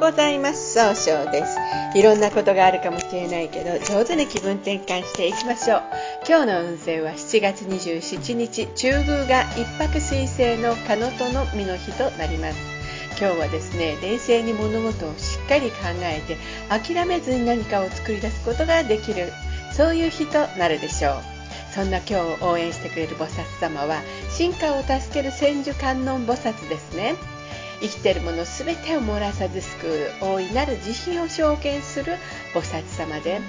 [0.00, 0.72] ございます。
[0.72, 1.58] 総称です。
[1.94, 5.82] いろんなことがあるかもしれないけど上手に気分転換していきましょう。
[6.26, 12.56] 今日の運勢は7月27日中宮が一泊水星のカノトの実の日となります。
[13.20, 16.38] 今日はですね冷静に物事をしっかり考えて
[16.70, 19.30] 諦めずに何かを作り出すことができる
[19.72, 21.14] そういう日となるでしょう。
[21.74, 27.14] そんな今日を応援してくれる菩薩様は進化を助ける千手観音菩薩ですね。
[27.80, 32.14] 生きているもの全てを漏らさず救う大いなる慈悲を証券する
[32.54, 33.40] 菩薩様で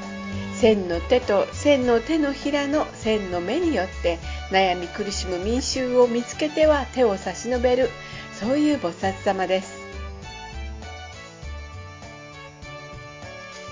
[0.56, 4.20] 千の手と千の手のひらの千の目によって
[4.52, 7.90] 悩み苦しむ民衆を見つけては手を差し伸べる
[8.34, 9.82] そういう菩薩様です。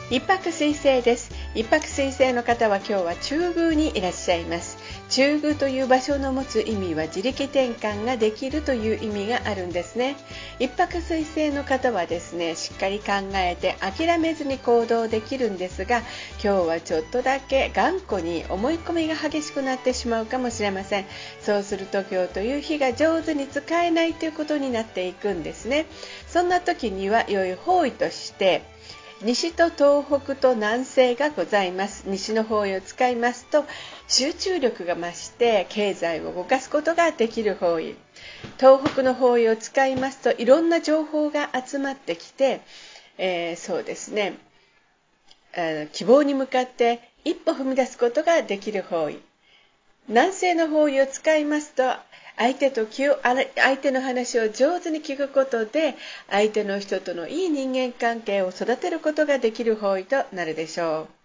[0.09, 1.31] 一泊水星です。
[1.53, 4.78] 一泊水星の方は今日は中宮にいらっしゃいます。
[5.09, 10.16] 中宮という場所の持つ意味は自力転換ができるという意味があるんですね。
[10.59, 16.03] 一泊水星の方はですねしっかり考えて諦めずに行動できるんですが
[16.44, 21.06] 今日はちょっとだけ頑固に思い込みが激しくなってしまうかもしれません。
[21.42, 25.88] そうすると今日という日が上手に使えないということになっていくんですね。
[26.28, 28.61] そんな時には良い方位として
[29.22, 32.06] 西と東北と南西がございます。
[32.08, 33.66] 西の方位を使いますと
[34.08, 37.95] 集中力が増して経済を動かすことができる方位。
[38.58, 42.61] 東北の方位を使いますといろんな情報が集まってきて、
[43.17, 44.38] えー、そうですね。
[45.92, 49.20] 希望に向かって一歩踏み出すことができる方位。
[50.08, 51.83] 南西の方位を使いますと
[52.40, 55.95] 相手と気を相手の話を上手に聞くことで
[56.30, 61.19] 相手の人とのいい人間関係を育てることができる方位となるでしょう。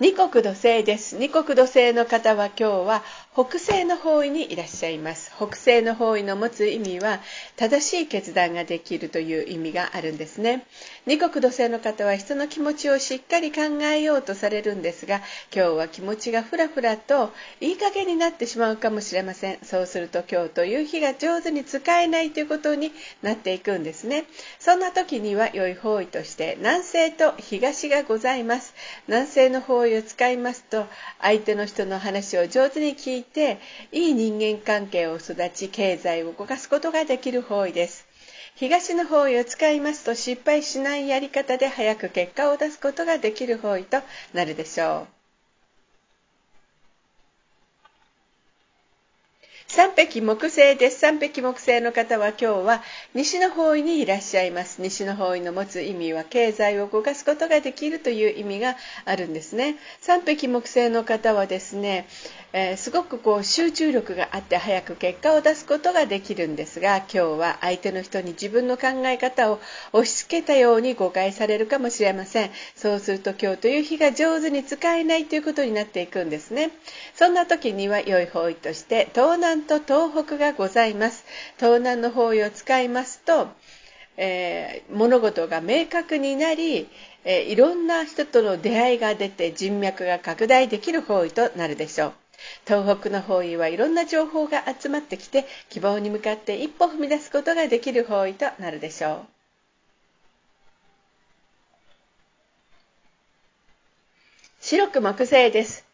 [0.00, 1.18] 二国土星です。
[1.18, 3.02] 二国土星の方は今日は
[3.34, 5.30] 北西の方位にいらっしゃいます。
[5.36, 7.20] 北西の方位の持つ意味は
[7.56, 10.64] 正しい決断ができるという意味があるんですね。
[11.04, 13.60] 二国土星の方は人の気持ちをしっかり考
[13.92, 15.20] えようとされるんですが、
[15.54, 19.58] 今日は気持ちがふらふらといい加減になってしまうかもしれません。
[19.62, 22.90] そうすると今日という日が上手に使えないということに
[23.20, 24.24] なっていくんですね。
[24.60, 28.72] そんな時には良い方位として南西と東がございます。
[29.06, 30.86] 南西の方位を使いますと
[31.20, 33.58] 相手の人の話を上手に聞いて
[33.92, 38.06] いい人間関係を育ち経済を動かすことができる方位です。
[38.56, 44.02] 東の方位を使いますと失敗しないやり方で早く結果を出すことができる方位と
[44.34, 45.19] なるでしょう。
[49.72, 50.98] 三匹木星です。
[50.98, 52.82] 三匹木星の方は今日は
[53.14, 54.82] 西の方位にいらっしゃいます。
[54.82, 59.76] 西の方位の持つ意味は経済を動かすことができるという意味があるんですね。
[60.00, 62.08] 三匹木星の方はですね、
[62.52, 69.60] えー、すごくこう集中力があって早く結果を出すことができるんですが今日は相手の人に自分の考え方を
[69.92, 76.70] 押し付けたように誤解されるかもしれませんそうすると今日という日が上手に使えないということになっていくんですね
[77.14, 81.24] そんな時には良い方位として東南と東北がございます
[81.56, 83.48] 東南の方位を使いますと
[84.22, 86.88] えー、物事が明確になり、
[87.24, 92.12] えー、いろんな人との出会いが出て人脈が拡大できる方位となるでしょう。
[92.66, 99.26] 東北の方位はいろんな情報が集まってきて希望に向かって一歩踏み出すことができる方位となるでしょう。
[104.60, 105.86] 白く木星です。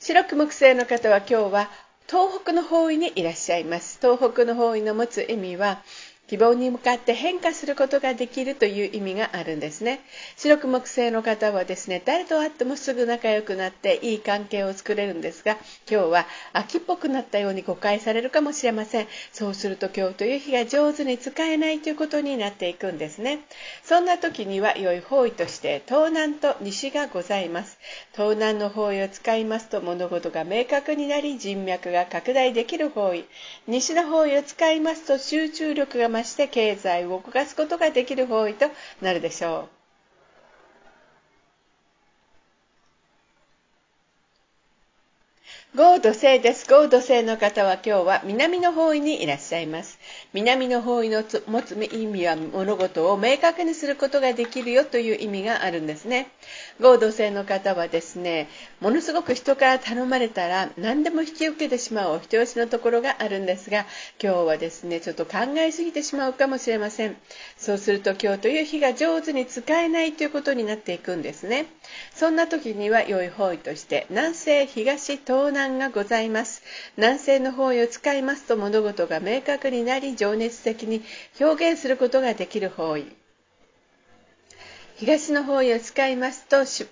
[0.00, 1.70] 白く木星の方は今日は
[2.10, 3.98] 東北の方位にいらっしゃいます。
[4.00, 5.82] 東北の方位の持つ意味は
[6.28, 10.00] 希望に向かって変化することができるという意味があるんですね。
[10.36, 15.56] 白く木星の方はですね誰と会ってもすぐ仲良くなっていい関係を作れるんですが
[15.90, 19.06] 今日は秋っぽくなったように誤解されるかもしれません。
[19.32, 23.40] そうすると今日という日が上手に使えないということになっていくんですね。
[23.82, 27.78] そんな時には良い方位として東南と西がございます。
[28.12, 33.24] 東南の方位を使いますと物事が明確になり人脈が拡大できる方位。
[33.66, 38.66] 西の方位を使いますと集中力がまして経済を動かすことができる方位と
[39.00, 39.78] なるでしょう。
[45.76, 46.68] 豪土星です。
[46.68, 49.98] 豪土星の方は今日は南の方位にいらっしゃいます。
[50.34, 56.28] 南の方位の持つ意味は物事を明確にすることができるよという意味があるんですね。
[56.80, 58.48] 合土星の方はですね、
[58.80, 63.86] ものすごく人から頼まれたら何でも引き受けてしまうお人よしのところがあるんですが、
[64.22, 67.16] 今日はですね、ちょっと考えすぎてしまうかもしれません。
[67.56, 71.64] そうすると今日という日が上手に使えないということになっていくんですね。
[72.14, 76.62] そんな時には良い方位として南西、東、東南がございます。
[76.98, 81.02] 南西の方位を使いますと物事が明確になり、情熱的に
[81.40, 83.06] 表現することができる方位。
[84.96, 86.90] 東の方位を使いますと失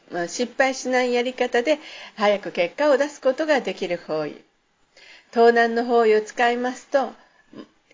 [0.57, 1.81] 敗しないやり方で
[2.15, 4.41] 早く結果を出すことができる方位。
[5.33, 7.13] 東南の方位を使いますと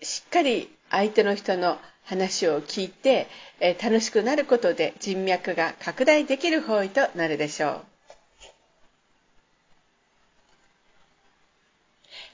[0.03, 3.27] しっかり相手の人の話を聞いて、
[3.81, 7.92] 楽しくなることで人脈が拡大できる方位となるでしょう。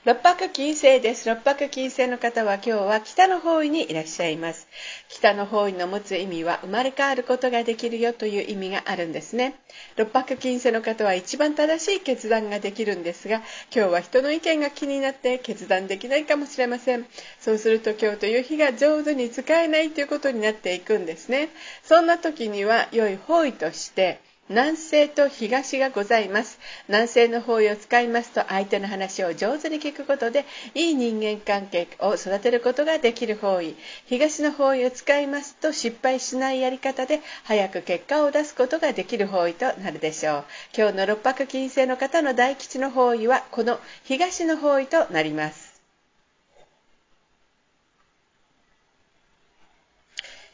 [0.06, 1.28] 六白金星です。
[1.28, 4.66] 六白金星の方は今日は北の方位にいらっしゃいます。
[5.10, 9.56] 北の方位の持つ意味は生まれ変わることができるよという意味があるんですね。
[9.98, 13.42] 六白金星の方は一番正しい決断ができるんですが、
[13.75, 17.06] 今日は人の意見が気になって決断できないかもしれません。
[17.42, 21.50] そうすると今日という日が上手に使えないということになっていくんですね。
[21.84, 26.57] そんな時には良い方位として、南西と東がございます。
[26.88, 30.44] 南西の方位を使いますと相手の話を上手に聞くことで
[30.74, 33.75] いい人間関係を育てることができる方位。
[34.07, 40.46] 東の方位を使いますと失敗しないやり方で早く結果を出すことができる方位となるでしょう。
[40.75, 45.69] 今日の六白金星の方の大吉の方位はこの東の方位となります。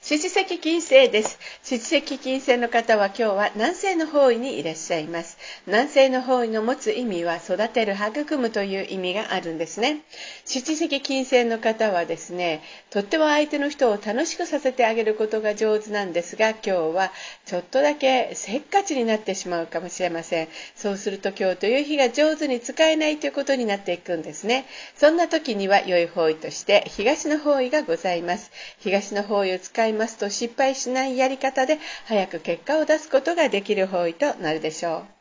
[0.07, 1.40] 七石金星です。
[1.63, 5.40] 七石金星の方は今日は南西の方位にいらっしゃいます。
[5.66, 10.02] 南西の方位の持つ意味は育てる、育むという意味があるんですね。
[10.46, 12.62] 七石金星の方はですね、
[12.92, 17.12] とっても相手の人を楽しくさせてあげることが上手なんですが、今日は
[17.48, 20.50] ちょっとだけせっかちになってしまうかもしれません。
[20.75, 24.68] そうすると今日という日が上手に使えないということになっていくんですね。
[24.96, 28.51] そんな時には良い方位として東の方位がございます。
[28.78, 35.15] 東の方位を使いますと失敗しないやり方で早く結果を出すことができる方位となるでしょう。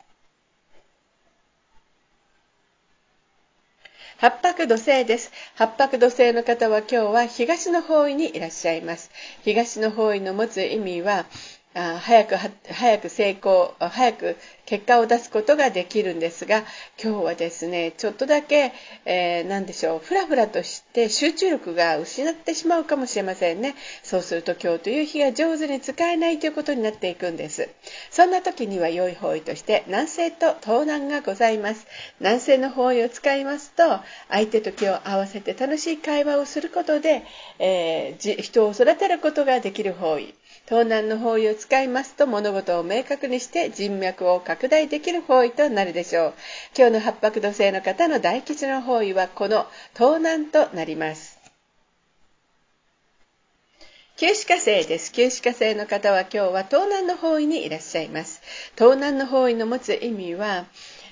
[4.19, 5.32] 八白土星です。
[5.56, 9.11] 八白土星の方は今日は東の方位にいらっしゃいます。
[9.43, 11.27] 東の方位の持つ意味は、
[11.75, 12.37] 早く
[12.71, 16.62] 早く成功早く結果を出すことができるんですが
[17.03, 18.73] 今日はですねちょっとだけ、
[19.05, 23.75] えー、何でしょうふらふらとして集中力が失ってしまうかもしれませんね。
[24.05, 27.69] そうすると今日という日が上手に使えないということになっていくんです。
[28.11, 31.88] そんな時には良い方位として南西と東南がございます。
[32.20, 33.82] 南西の方位を使いますと
[34.29, 37.25] 相手と気を合わせて楽しい会話をすることで、
[37.59, 40.35] えー、人を育てることができる方位。
[40.67, 46.35] 東南の方位を使いますと物事を明確にして人脈を拡大できる方位となるでしょう。
[46.77, 51.39] 今日の八白土星の方の大吉の方位はこの東南となります。
[54.17, 55.13] 九死火星です。
[55.13, 58.41] 九死火星の方は今日は東南の方位にいらっしゃいます。
[58.77, 60.65] 東南の方位の持つ意味は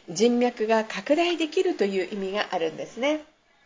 [0.08, 3.20] 人脈が拡大できるという意味があるんですね。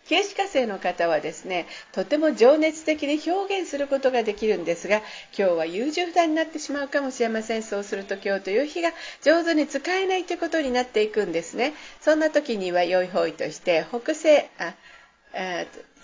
[0.08, 4.98] 形式火星の方はですねとても情熱的に表現することができるんですが
[5.36, 7.62] 今日は優柔不断になってしまうかもしれません。
[7.62, 8.90] そうすると今日という日が
[9.22, 11.74] 上手に使えないということになっていくんですね。
[12.00, 14.74] そんな時には良い方位として北西あ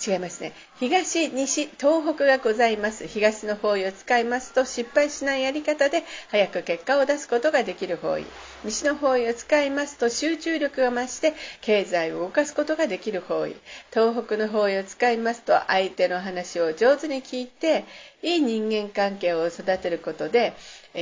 [0.05, 0.53] 違いますね。
[0.81, 3.07] 東西東北がございます。
[3.07, 8.27] 東の方位を使いますと失敗しないやり方で早く結果を出すことができる方位。
[8.65, 13.55] 西の方位を使いますと集中力が増して経済を動かすことができる方位。
[13.93, 17.85] 東北の方位を使いますと相手の話を上手に聞いて
[18.23, 20.55] いい人間関係を育てることで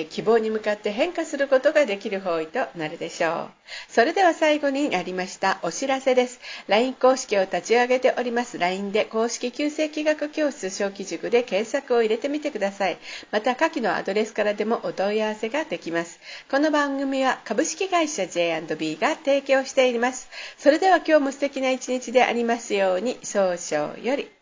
[0.09, 3.49] 希望に向かって変化することができる方位となるでしょう。
[3.89, 6.41] それでは最後になりましたお知らせです。
[6.69, 8.59] LINE 公式を立ち上げております。
[8.59, 12.99] LINE で公式旧正規学教室小規塾で検索を入れてみてください。
[13.31, 16.21] また下記のアドレスからでもお問い合わせができます。
[16.51, 20.29] この番組は株式会社 J&B が提供しています。
[20.59, 24.40] それでは今日も素敵な一日でありますように、早々より。